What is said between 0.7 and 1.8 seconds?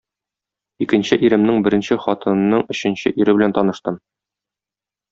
Икенче иремнең